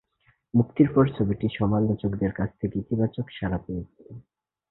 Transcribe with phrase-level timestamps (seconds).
[0.53, 4.03] মুক্তির পর ছবিটি সমালোচকদের কাছ থেকে ইতিবাচক সাড়া পেয়েছে।